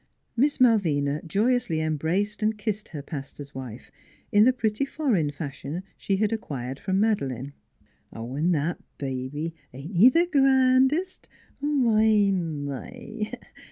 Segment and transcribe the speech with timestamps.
[0.35, 3.91] Miss Malvina joyously embraced and kissed her pastor's wife,
[4.31, 7.53] in the pretty foreign fashion she had acquired from Madeleine.
[8.11, 11.29] "An* that baby; ain't he the grandest?
[11.61, 12.31] My!
[12.33, 13.31] My!